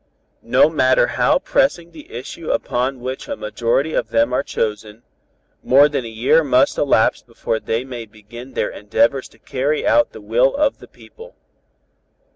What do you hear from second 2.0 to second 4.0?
issue upon which a majority